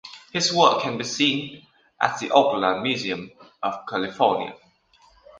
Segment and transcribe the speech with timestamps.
[0.33, 1.61] His work can be seen
[2.01, 4.55] at the Oakland Museum of California.